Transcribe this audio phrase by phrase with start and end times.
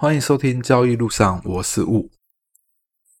[0.00, 2.08] 欢迎收听交易路上，我是雾。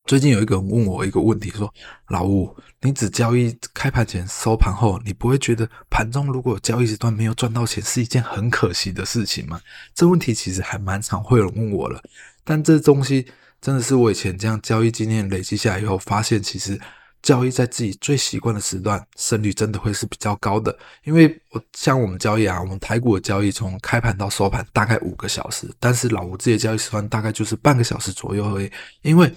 [0.06, 1.74] 最近有一个人问我一个问题，说
[2.06, 9.60] ：“老吴，你只交易开盘前、收盘后，你不会觉得盘中如果交易时段没有赚到钱是一件很可惜的事情吗？”
[9.92, 12.00] 这问题其实还蛮常会有人问我了，
[12.44, 13.26] 但这东西
[13.60, 16.80] 真的是我以前这样交易经验累积下来以后，发现其实。
[17.28, 20.74] 交易在自己最习惯的时段，胜率真的会是比较高的。
[21.04, 28.72] 因为我像我们交易啊，我们台股的交易从开盘到收盘大概五个小时，但是老吴自己的交易时段大概就是半个小时左右而已。
[29.02, 29.30] 因为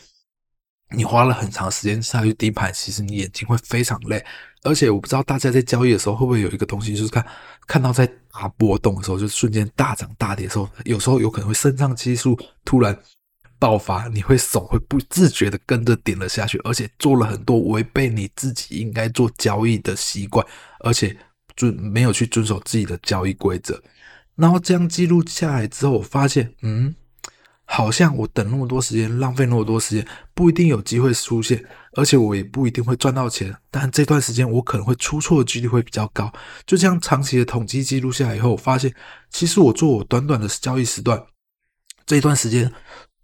[0.95, 4.23] 你花了很长时间下去盯盘，其实你眼睛会非常累。
[4.64, 7.26] 而且我不知道大家在交易的时候会不会有一个东西，就是看
[7.67, 12.98] 看到在大波动的时候，就瞬间大涨大跌的时候，有时候有可能会肾上激素突然。
[13.62, 20.44] 爆发，你会手会不自觉的跟着点了下去，而且做了很多违背你自己应该做交易的习惯，
[20.80, 21.16] 而且
[21.56, 23.80] 就没有去遵守自己的交易规则。
[24.34, 26.96] 然后这样记录下来之后，我发现，嗯，
[27.66, 33.56] 好像我等那么多时间，浪费那么多时间，不一定有机会出现，而且我也不一定会赚到钱。
[33.70, 36.34] 但这段时间我可能会出错的几率会比较高。
[36.66, 38.92] 就这样长期的统计记录下来以后，我发现，
[39.30, 41.22] 其实我做我短短的交易时段
[42.08, 42.73] 这一段时间。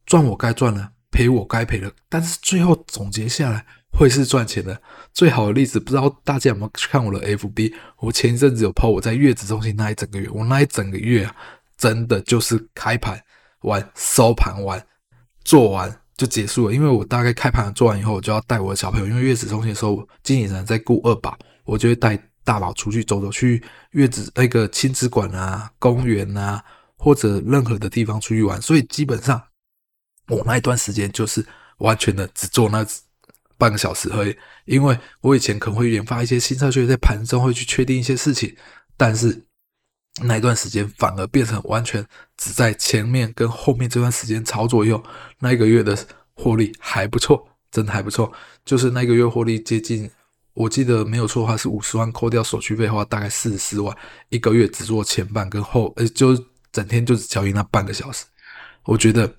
[0.07, 4.81] 赚我该赚的，赔我该赔的，但是最后总结下来会是赚钱的。
[5.13, 7.73] 最好的例子，不知道大家有没有去看我的 FB？
[7.97, 11.35] 我前一阵子有 po 我在月子中心那一整个月，我那一整个月啊，
[11.77, 13.21] 真的就是开盘
[13.63, 14.81] 完、收盘完、
[15.43, 16.73] 做完就结束了。
[16.73, 26.63] 因为我大概开盘做完以后，我就要带我的小朋友，因为月子中心的时候经理人在顾二宝，我就会带大宝出去走走，去月子那个亲子馆啊、公园啊，
[26.95, 29.41] 或者任何的地方出去玩，所以基本上。
[30.29, 31.45] 我那一段时间就是
[31.77, 32.85] 完全的只做那
[33.57, 38.55] 半个小时而已，因为我以前可能会研发一些新策略，在盘中会去确定一些事情，
[38.95, 39.45] 但是
[40.21, 42.05] 那一段时间反而变成完全
[42.37, 45.01] 只在前面跟后面这段时间操作用，
[45.39, 45.97] 那一个月的
[46.35, 48.31] 获利还不错，真的还不错，
[48.65, 50.09] 就是那个月获利接近，
[50.53, 53.95] 我记得没有错的话是五十万，扣掉手续费的话大概四十四万，
[54.29, 56.37] 一个月只做前半跟后，呃，就
[56.71, 58.25] 整天就只交易那半个小时，
[58.83, 59.33] 我觉得。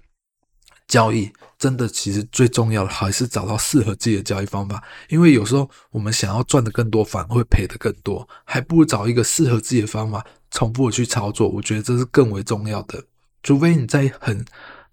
[0.89, 11.49] 交易真的其实最重要的还是找到适合自己的交易方法，因为有时候我们想要赚的更多，反而会赔的更多，还不如找一个适合自己的方法，重复的去操作。
[11.49, 13.05] 我觉得这是更为重要的，
[13.45, 14.45] 除非你在很。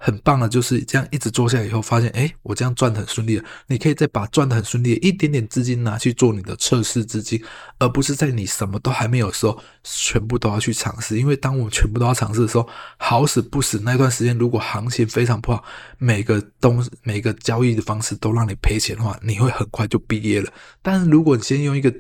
[0.06, 3.44] 很棒的，就是这样一直做下来以后，发现哎，我这样赚的很顺利了。
[3.66, 7.44] 你可以再把赚的很顺利的一点点资金拿去做你的测试资金，
[7.80, 11.18] 而不是在你什么都还没有的时候，全部都要去尝试。
[11.18, 15.64] 因为当我们全部都要尝试的时候，好死不死那段时间，如果行情非常不好，
[15.98, 20.54] 每个东每个交易的方式都让你赔钱的话，你会很快就毕业了。
[20.84, 21.92] 但是如果你先用一个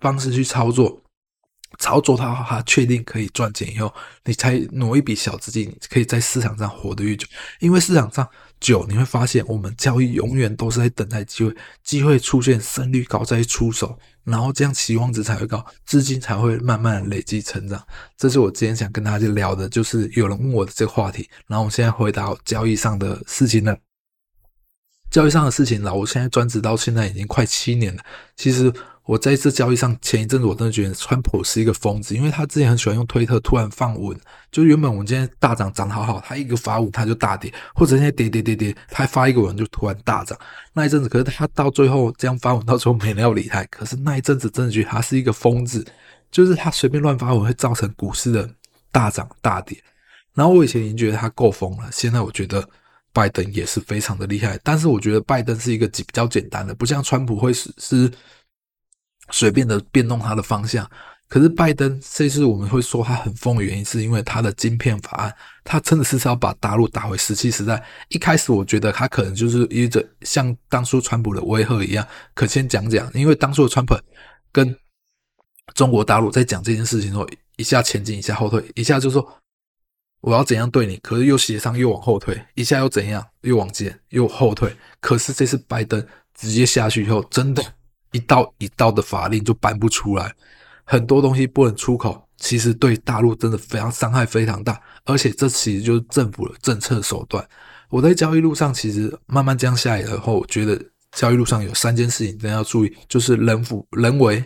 [0.00, 1.02] 方式去操作，
[1.78, 3.92] 操作它，它确定可以赚钱以后，
[4.24, 7.26] 你才挪一笔小资金，可以在市场上活得越久。
[7.60, 17.82] 因为市场上久，你会发现我们交易永远都是在等待机会，机会出现，胜率高再出手，然后这样期望值才会高，资金才会慢慢累积成长。
[18.18, 21.30] 这是我今天想跟大家聊的，就是有人问我的这个话题。
[21.46, 23.76] 然后我现在回答交易上的事情了。
[25.10, 28.02] 交易上的事情，老吴现在专职到现在已经快七年了，
[28.36, 28.72] 其实。
[29.10, 34.16] 我在这交易上，前一阵子我真的觉得川普是一个疯子，因为他之前很喜欢用推特突然放文，
[34.52, 40.38] 就原本我们今天大涨涨好好，他一个发文他就大跌，或者现在跌跌跌跌，他发一个文就突然大涨。
[40.72, 43.64] 那一阵子，可是他到最后这样发文，到最后没人要理他。
[43.64, 45.84] 可是那一阵子真的觉得他是一个疯子，
[46.30, 48.48] 就是他随便乱发文会造成股市的
[48.92, 49.76] 大涨大跌。
[50.34, 52.64] 然后我以前已经觉得他够疯了，现在我觉得
[53.12, 58.08] 拜登也是非常的厉害，但是我觉得拜登是一个比较简单的，不像川普会是是。
[59.30, 60.88] 随便的变动它的方向，
[61.28, 67.82] 可是拜登这次我们会说他很疯的原因，是因为他的晶片法案，他真的是要把大陆打回石器时代。
[68.08, 73.94] 一开始我觉得他可能就是一直像当初川普的威吓一样，可先讲讲，因为当初的川普
[74.50, 74.76] 跟
[75.74, 79.24] 中国大陆在讲这件事情的时候，一下前进，一下后退，一下就说
[80.22, 86.04] 我要怎样对你，可是又协商又往后退，一下又怎样又往前又后退，可是这次拜登
[86.34, 87.62] 直接下去以后，真的。
[88.12, 90.34] 一道一道的法令就搬不出来，
[90.84, 97.46] 很多东西不能出口，其实对大陆真的非常伤害非常大，而且这其实就是政府的政策手段。
[97.88, 100.80] 我在交易路上其实慢慢这样下来以后，我觉得
[101.12, 104.44] 交易路上有三件事情真的要注意，就是人府、人为、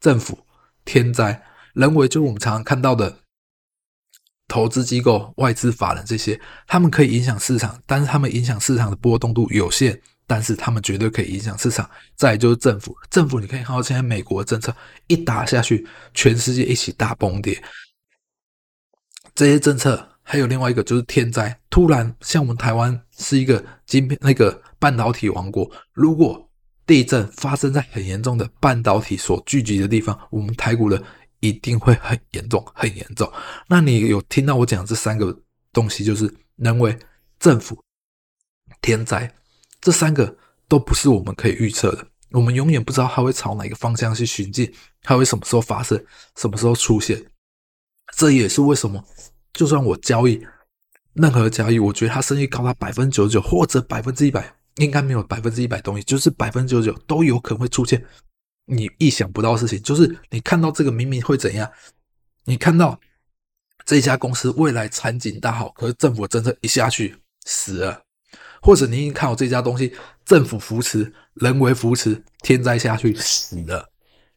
[0.00, 0.38] 政府、
[0.84, 1.42] 天灾。
[1.74, 3.18] 人为就是我们常常看到的
[4.46, 10.00] 投资机构、外资法人这些，他们可以影响市场，但是他们影响市场的波动度有限。
[10.26, 11.88] 但是他们绝对可以影响市场。
[12.16, 14.74] 再就是政府，政府你可以看到现在美国政策
[15.06, 17.62] 一打下去，全世界一起大崩跌。
[19.34, 26.48] 这些政策还有另外一个就是天灾，突然像我们台湾是一个晶片那个半导体王国，如果
[26.86, 31.02] 地震发生在很严重的半导体所聚集的地方，我们台股的
[31.40, 33.30] 一定会很严重，很严重。
[33.66, 35.36] 那你有听到我讲这三个
[35.72, 36.96] 东西，就是人为、
[37.38, 37.82] 政府、
[38.80, 39.34] 天灾，
[39.84, 40.34] 这三个
[40.66, 44.72] 都不是我们可以预测的，我们永远不知道它会朝哪个方向去行进，
[45.02, 46.02] 它会什么时候发生，
[46.36, 47.22] 什么时候出现。
[48.16, 49.04] 这也是为什么。
[49.52, 50.42] 就算我交易
[51.12, 58.02] 任何交易，我觉得它胜率高达百分之九十九或者百分之一百，应该没有百分之一百东西，就是百分之九十九都有可能会出现
[58.64, 59.82] 你意想不到的事情。
[59.82, 61.70] 就是你看到这个明明会怎样，
[62.44, 62.98] 你看到
[63.84, 67.14] 这家公司未来前景大好，可是政府政策一下去
[67.44, 68.02] 死了，
[68.64, 69.92] 或者你已经看好这家东西
[70.24, 73.90] 政府扶持、人为扶持，天灾下去死了，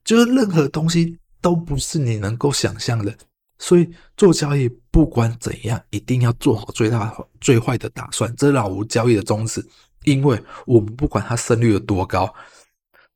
[0.04, 3.18] 就是任何东西都不是你能够想象的。
[3.58, 8.32] 所以做交易，不管怎样，一定要做好最大最坏的打算。
[8.36, 9.66] 这是老吴交易的宗旨，
[10.04, 12.32] 因为我们不管它胜率有多高，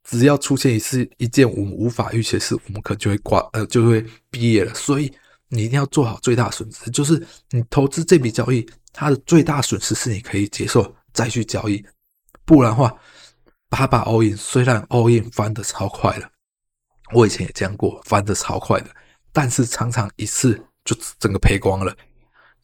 [0.05, 4.73] 只要出现一次一件我们无法预期的事，我们可能就会挂呃就会毕业了。
[4.73, 5.11] 所以
[5.49, 11.85] 你一定要做好最大损失，就是你投资这笔交易，它的最大损失是你可以接受再去交易，
[12.45, 12.95] 不然的话，
[13.69, 16.29] 把把 all in，虽然 all in 翻得超快了，
[17.13, 18.87] 我以前也这样过，翻得超快的。
[19.33, 21.95] 但是常常一次就整个赔光了，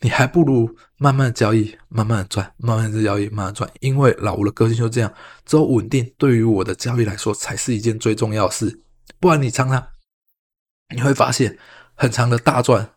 [0.02, 3.70] 你还不如慢慢交易，慢慢赚，慢慢的交易，慢慢赚。
[3.80, 5.14] 因为老吴的个性就这样，
[5.46, 8.82] 只有稳定对于我的交易来说才是一件最重要的事。
[9.20, 9.88] 不然你常常
[10.94, 11.58] 你会发现，
[11.96, 12.90] 很长的大赚，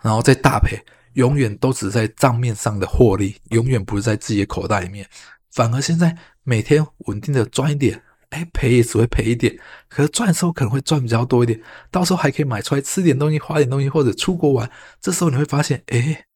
[0.00, 0.84] 然后再大赔，
[1.18, 5.04] 永远都只在账面上的获利，永远不是在自己的口袋里面。
[5.50, 8.00] 反而现在每天稳定的赚一点。
[8.30, 11.58] 哎，赔也只会赔一点，可是赚的时候可能会赚比较多一点，
[11.90, 14.70] 到时候还可以买出来吃点东西、花点东西，或者出国玩。
[15.00, 16.26] 这时候你会发现，哎，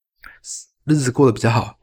[0.86, 1.78] 日子过得比较好，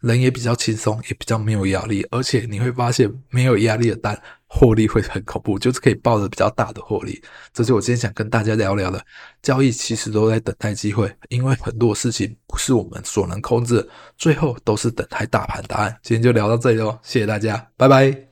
[0.00, 2.06] 人也比较轻松，也比较没有压力。
[2.10, 7.22] 而且你会发现，没有压力的单获利会很恐怖，就是可以抱着比较大的获利。
[7.52, 9.04] 这是我今天想跟大家聊聊的。
[9.42, 13.86] 交易其实都在等待机会，因为很多事情不是我们所能控制，
[14.16, 15.96] 最后都是等待大盘答案。
[16.02, 18.29] 今天就聊到这里喽，谢谢大家，拜拜。